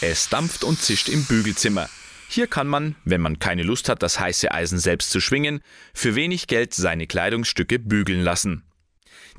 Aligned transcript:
Es 0.00 0.28
dampft 0.28 0.62
und 0.62 0.80
zischt 0.80 1.08
im 1.08 1.24
Bügelzimmer. 1.24 1.88
Hier 2.28 2.46
kann 2.46 2.68
man, 2.68 2.94
wenn 3.04 3.20
man 3.20 3.40
keine 3.40 3.64
Lust 3.64 3.88
hat, 3.88 4.00
das 4.00 4.20
heiße 4.20 4.52
Eisen 4.52 4.78
selbst 4.78 5.10
zu 5.10 5.20
schwingen, 5.20 5.60
für 5.92 6.14
wenig 6.14 6.46
Geld 6.46 6.72
seine 6.72 7.08
Kleidungsstücke 7.08 7.80
bügeln 7.80 8.20
lassen. 8.20 8.62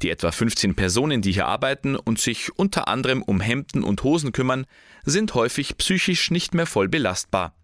Die 0.01 0.09
etwa 0.09 0.31
15 0.31 0.75
Personen, 0.75 1.21
die 1.21 1.31
hier 1.31 1.45
arbeiten 1.45 1.95
und 1.95 2.19
sich 2.19 2.51
unter 2.57 2.89
anderem 2.89 3.21
um 3.21 3.39
Hemden 3.39 3.83
und 3.83 4.03
Hosen 4.03 4.33
kümmern, 4.33 4.65
sind 5.05 5.33
häufig 5.33 5.77
psychisch 5.77 6.29
nicht 6.29 6.53
mehr 6.53 6.65
voll 6.65 6.89
belastbar. 6.89 7.55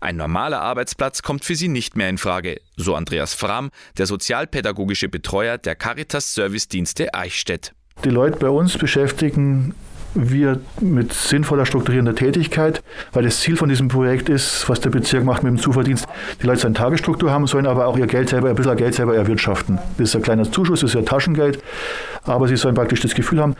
Ein 0.00 0.16
normaler 0.16 0.60
Arbeitsplatz 0.60 1.22
kommt 1.22 1.44
für 1.44 1.56
sie 1.56 1.68
nicht 1.68 1.96
mehr 1.96 2.08
in 2.08 2.18
Frage, 2.18 2.60
so 2.76 2.94
Andreas 2.94 3.34
Fram, 3.34 3.70
der 3.96 4.06
sozialpädagogische 4.06 5.08
Betreuer 5.08 5.58
der 5.58 5.74
Caritas 5.74 6.34
Servicedienste 6.34 7.14
Eichstätt. 7.14 7.74
Die 8.04 8.10
Leute 8.10 8.38
bei 8.38 8.48
uns 8.48 8.78
beschäftigen 8.78 9.74
wir 10.14 10.60
mit 10.80 11.12
sinnvoller 11.12 11.66
strukturierender 11.66 12.14
Tätigkeit, 12.14 12.82
weil 13.12 13.24
das 13.24 13.40
Ziel 13.40 13.56
von 13.56 13.68
diesem 13.68 13.88
Projekt 13.88 14.28
ist, 14.28 14.68
was 14.68 14.80
der 14.80 14.90
Bezirk 14.90 15.24
macht 15.24 15.42
mit 15.42 15.52
dem 15.52 15.58
Zuverdienst, 15.58 16.06
die 16.42 16.46
Leute 16.46 16.66
eine 16.66 16.74
Tagesstruktur 16.74 17.30
haben 17.30 17.46
sollen, 17.46 17.66
aber 17.66 17.86
auch 17.86 17.98
ihr 17.98 18.06
Geld 18.06 18.28
selber, 18.28 18.48
ein 18.48 18.54
bisschen 18.56 18.76
Geld 18.76 18.94
selber 18.94 19.14
erwirtschaften. 19.14 19.78
Das 19.98 20.08
ist 20.08 20.16
ein 20.16 20.22
kleiner 20.22 20.50
Zuschuss, 20.50 20.80
das 20.80 20.90
ist 20.90 20.94
ja 20.94 21.02
Taschengeld, 21.02 21.62
aber 22.24 22.48
sie 22.48 22.56
sollen 22.56 22.74
praktisch 22.74 23.00
das 23.00 23.14
Gefühl 23.14 23.40
haben, 23.40 23.54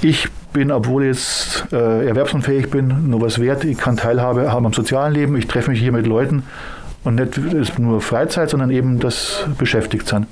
ich 0.00 0.28
bin, 0.52 0.70
obwohl 0.70 1.04
ich 1.04 1.08
jetzt 1.08 1.72
äh, 1.72 2.06
erwerbsunfähig 2.06 2.70
bin, 2.70 3.08
nur 3.10 3.20
was 3.20 3.40
wert, 3.40 3.64
ich 3.64 3.76
kann 3.76 3.96
Teilhabe 3.96 4.52
haben 4.52 4.66
am 4.66 4.72
sozialen 4.72 5.12
Leben, 5.12 5.36
ich 5.36 5.46
treffe 5.46 5.70
mich 5.70 5.80
hier 5.80 5.92
mit 5.92 6.06
Leuten 6.06 6.44
und 7.04 7.16
nicht 7.16 7.78
nur 7.78 8.00
Freizeit, 8.00 8.50
sondern 8.50 8.70
eben 8.70 9.00
das 9.00 9.46
Beschäftigtsein. 9.58 10.26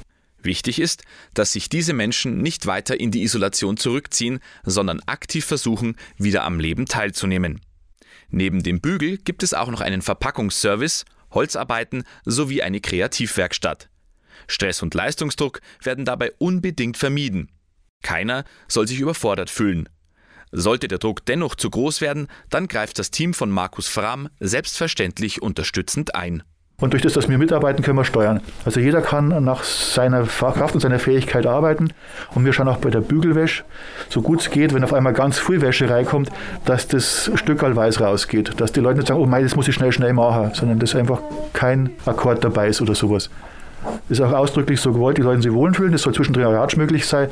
Wichtig 0.47 0.81
ist, 0.81 1.03
dass 1.35 1.53
sich 1.53 1.69
diese 1.69 1.93
Menschen 1.93 2.41
nicht 2.41 2.67
weiter 2.67 2.99
in 2.99 3.11
die 3.11 3.25
Isolation 3.25 3.77
zurückziehen, 3.77 4.39
sondern 4.65 5.01
aktiv 5.01 5.45
versuchen, 5.45 5.97
wieder 6.17 6.45
am 6.45 6.61
Leben 6.61 6.87
teilzunehmen. 6.87 7.61
Neben 8.31 8.63
dem 8.63 8.81
Bügel 8.81 9.19
gibt 9.19 9.43
es 9.43 9.55
auch 9.55 9.69
noch 9.69 9.81
einen 9.81 10.03
Verpackungsservice, 10.03 11.05
Holzarbeiten 11.33 12.05
sowie 12.25 12.63
eine 12.63 12.81
Kreativwerkstatt. 12.81 13.91
Stress 14.47 14.83
und 14.83 14.95
Leistungsdruck 14.95 15.61
werden 15.83 16.05
dabei 16.05 16.33
unbedingt 16.39 16.97
vermieden. 16.97 17.51
Keiner 18.03 18.45
soll 18.69 18.87
sich 18.87 19.01
überfordert 19.01 19.51
fühlen. 19.51 19.89
Sollte 20.53 20.87
der 20.87 20.99
Druck 20.99 21.27
dennoch 21.27 21.57
zu 21.57 21.71
groß 21.71 22.01
werden, 22.01 22.29
dann 22.51 22.69
greift 22.69 23.01
das 23.01 23.11
Team 23.11 23.35
von 23.35 23.51
Markus 23.51 23.89
Fram 23.89 24.29
selbstverständlich 24.39 25.43
unterstützend 25.43 26.15
ein. 26.15 26.45
Und 26.79 26.93
durch 26.93 27.03
das, 27.03 27.15
dass 27.15 27.27
wir 27.27 27.39
mitarbeiten, 27.39 27.83
können 27.83 27.97
wir 27.97 28.05
steuern. 28.05 28.43
Also 28.67 28.81
jeder 28.81 29.01
kann 29.01 29.43
nach 29.43 29.65
seiner 29.65 30.25
Kraft 30.25 30.75
und 30.75 30.81
seiner 30.81 30.99
Fähigkeit 30.99 31.47
arbeiten. 31.47 31.89
Und 32.35 32.45
wir 32.45 32.53
schauen 32.53 32.69
auch 32.69 32.77
bei 32.77 32.91
der 32.91 33.01
Bügelwäsche, 33.01 33.65
so 34.11 34.21
gut 34.21 34.43
es 34.43 34.51
geht, 34.51 34.75
wenn 34.75 34.85
auf 34.85 34.93
einmal 34.93 35.15
ganz 35.15 35.39
viel 35.39 35.63
Wäsche 35.63 35.89
reinkommt, 35.89 36.31
dass 36.67 36.87
das 36.87 37.31
Stück 37.35 37.63
weiß 37.63 38.03
rausgeht. 38.03 38.61
Dass 38.61 38.73
die 38.73 38.81
Leute 38.81 38.99
nicht 38.99 39.09
sagen, 39.09 39.21
oh 39.21 39.25
mein, 39.25 39.43
das 39.43 39.57
muss 39.57 39.69
ich 39.69 39.75
schnell, 39.75 39.91
schnell 39.91 40.13
machen, 40.13 40.51
sondern 40.53 40.79
dass 40.79 40.95
einfach 40.95 41.21
kein 41.55 41.91
Akkord 42.05 42.45
dabei 42.45 42.69
ist 42.69 42.83
oder 42.83 42.95
sowas. 42.95 43.31
Ist 44.11 44.21
auch 44.21 44.33
ausdrücklich 44.33 44.79
so 44.79 44.93
gewollt, 44.93 45.17
die 45.17 45.23
Leute 45.23 45.41
sich 45.43 45.53
wohlfühlen. 45.53 45.93
Das 45.93 46.03
soll 46.03 46.13
zwischendrin 46.13 46.45
Ratsch 46.45 46.77
möglich 46.77 47.07
sein. 47.07 47.29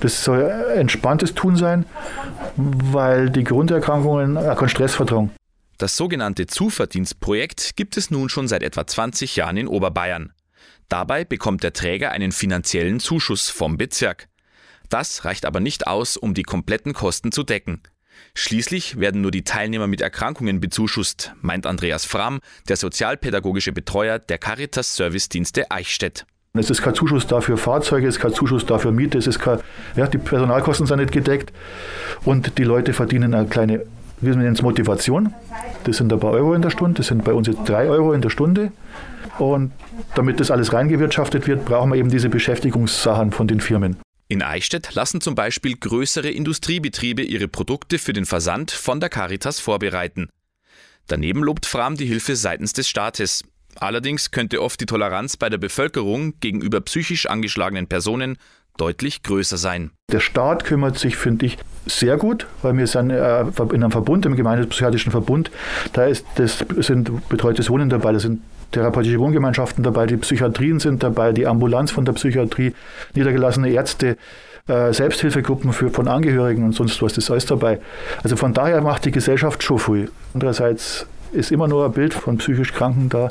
Das 0.00 0.22
soll 0.22 0.52
entspanntes 0.74 1.34
Tun 1.34 1.56
sein, 1.56 1.86
weil 2.56 3.30
die 3.30 3.44
Grunderkrankungen 3.44 4.36
auch 4.36 4.56
keinen 4.56 4.68
Stress 4.68 4.94
vertragen. 4.94 5.30
Das 5.82 5.96
sogenannte 5.96 6.46
Zuverdienstprojekt 6.46 7.74
gibt 7.74 7.96
es 7.96 8.08
nun 8.08 8.28
schon 8.28 8.46
seit 8.46 8.62
etwa 8.62 8.86
20 8.86 9.34
Jahren 9.34 9.56
in 9.56 9.66
Oberbayern. 9.66 10.32
Dabei 10.88 11.24
bekommt 11.24 11.64
der 11.64 11.72
Träger 11.72 12.12
einen 12.12 12.30
finanziellen 12.30 13.00
Zuschuss 13.00 13.50
vom 13.50 13.78
Bezirk. 13.78 14.28
Das 14.90 15.24
reicht 15.24 15.44
aber 15.44 15.58
nicht 15.58 15.88
aus, 15.88 16.16
um 16.16 16.34
die 16.34 16.44
kompletten 16.44 16.92
Kosten 16.92 17.32
zu 17.32 17.42
decken. 17.42 17.80
Schließlich 18.36 19.00
werden 19.00 19.22
nur 19.22 19.32
die 19.32 19.42
Teilnehmer 19.42 19.88
mit 19.88 20.02
Erkrankungen 20.02 20.60
bezuschusst, 20.60 21.32
meint 21.40 21.66
Andreas 21.66 22.04
Fram, 22.04 22.38
der 22.68 22.76
sozialpädagogische 22.76 23.72
Betreuer 23.72 24.20
der 24.20 24.38
Caritas 24.38 24.94
Servicedienste 24.94 25.72
Eichstätt. 25.72 26.26
Es 26.54 26.70
ist 26.70 26.82
kein 26.82 26.94
Zuschuss 26.94 27.26
dafür 27.26 27.56
Fahrzeuge, 27.56 28.06
es 28.06 28.14
ist 28.18 28.22
kein 28.22 28.34
Zuschuss 28.34 28.66
dafür 28.66 28.92
Miete, 28.92 29.18
es 29.18 29.26
ist 29.26 29.40
kein, 29.40 29.58
ja, 29.96 30.06
die 30.06 30.18
Personalkosten 30.18 30.86
sind 30.86 31.00
nicht 31.00 31.10
gedeckt 31.10 31.52
und 32.24 32.56
die 32.58 32.64
Leute 32.64 32.92
verdienen 32.92 33.34
eine 33.34 33.48
kleine 33.48 33.84
wir 34.22 34.34
nennen 34.36 34.54
es 34.54 34.62
Motivation. 34.62 35.34
Das 35.84 35.96
sind 35.96 36.12
ein 36.12 36.20
paar 36.20 36.32
Euro 36.32 36.54
in 36.54 36.62
der 36.62 36.70
Stunde, 36.70 36.98
das 36.98 37.08
sind 37.08 37.24
bei 37.24 37.34
uns 37.34 37.48
jetzt 37.48 37.68
drei 37.68 37.88
Euro 37.88 38.12
in 38.12 38.22
der 38.22 38.30
Stunde. 38.30 38.72
Und 39.38 39.72
damit 40.14 40.40
das 40.40 40.50
alles 40.50 40.72
reingewirtschaftet 40.72 41.46
wird, 41.46 41.64
brauchen 41.64 41.90
wir 41.90 41.98
eben 41.98 42.10
diese 42.10 42.28
Beschäftigungssachen 42.28 43.32
von 43.32 43.48
den 43.48 43.60
Firmen. 43.60 43.96
In 44.28 44.42
Eichstätt 44.42 44.94
lassen 44.94 45.20
zum 45.20 45.34
Beispiel 45.34 45.76
größere 45.76 46.30
Industriebetriebe 46.30 47.22
ihre 47.22 47.48
Produkte 47.48 47.98
für 47.98 48.12
den 48.12 48.24
Versand 48.24 48.70
von 48.70 49.00
der 49.00 49.10
Caritas 49.10 49.60
vorbereiten. 49.60 50.28
Daneben 51.06 51.42
lobt 51.42 51.66
Fram 51.66 51.96
die 51.96 52.06
Hilfe 52.06 52.36
seitens 52.36 52.72
des 52.72 52.88
Staates. 52.88 53.44
Allerdings 53.74 54.30
könnte 54.30 54.62
oft 54.62 54.80
die 54.80 54.86
Toleranz 54.86 55.36
bei 55.36 55.50
der 55.50 55.58
Bevölkerung 55.58 56.38
gegenüber 56.40 56.80
psychisch 56.80 57.26
angeschlagenen 57.26 57.88
Personen 57.88 58.38
deutlich 58.76 59.22
größer 59.22 59.58
sein. 59.58 59.90
Der 60.10 60.20
Staat 60.20 60.64
kümmert 60.64 60.98
sich, 60.98 61.16
finde 61.16 61.46
ich, 61.46 61.58
sehr 61.86 62.16
gut, 62.16 62.46
weil 62.62 62.76
wir 62.76 62.86
sind 62.86 63.10
äh, 63.10 63.40
in 63.40 63.82
einem 63.82 63.90
Verbund, 63.90 64.26
im 64.26 64.36
Gemeindepsychiatrischen 64.36 65.10
Verbund, 65.12 65.50
da 65.92 66.04
ist 66.04 66.24
das 66.36 66.64
sind 66.78 67.28
betreutes 67.28 67.70
Wohnen 67.70 67.88
dabei, 67.90 68.12
da 68.12 68.18
sind 68.18 68.40
therapeutische 68.72 69.18
Wohngemeinschaften 69.18 69.84
dabei, 69.84 70.06
die 70.06 70.16
Psychiatrien 70.16 70.80
sind 70.80 71.02
dabei, 71.02 71.32
die 71.32 71.46
Ambulanz 71.46 71.90
von 71.90 72.04
der 72.04 72.12
Psychiatrie, 72.12 72.74
niedergelassene 73.14 73.70
Ärzte, 73.70 74.16
äh, 74.68 74.92
Selbsthilfegruppen 74.92 75.72
für, 75.72 75.90
von 75.90 76.08
Angehörigen 76.08 76.64
und 76.64 76.72
sonst 76.72 77.02
was, 77.02 77.14
das 77.14 77.24
ist 77.24 77.30
alles 77.30 77.46
dabei. 77.46 77.80
Also 78.22 78.36
von 78.36 78.54
daher 78.54 78.80
macht 78.80 79.04
die 79.04 79.10
Gesellschaft 79.10 79.62
schon 79.62 79.78
viel. 79.78 80.10
Andererseits 80.34 81.06
ist 81.32 81.50
immer 81.50 81.68
nur 81.68 81.84
ein 81.84 81.92
Bild 81.92 82.14
von 82.14 82.38
psychisch 82.38 82.72
Kranken 82.72 83.08
da, 83.08 83.30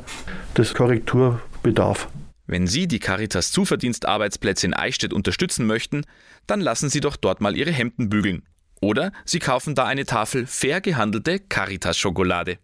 das 0.56 0.74
Korrekturbedarf. 0.74 2.08
Wenn 2.52 2.68
Sie 2.68 2.86
die 2.86 3.00
Caritas 3.00 3.54
Zuverdienstarbeitsplätze 3.54 4.68
in 4.68 4.74
Eichstätt 4.74 5.14
unterstützen 5.14 5.66
möchten, 5.66 6.04
dann 6.48 6.60
lassen 6.60 6.90
Sie 6.90 7.00
doch 7.00 7.16
dort 7.16 7.40
mal 7.40 7.56
Ihre 7.56 7.72
Hemden 7.72 8.10
bügeln. 8.10 8.44
Oder 8.82 9.14
Sie 9.24 9.40
kaufen 9.40 9.74
da 9.74 9.86
eine 9.86 10.06
Tafel 10.06 10.46
fair 10.46 10.82
gehandelte 10.82 11.40
Caritas-Schokolade. 11.40 12.58